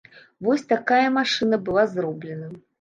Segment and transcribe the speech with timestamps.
[0.47, 2.53] Вось такая машына была зроблена.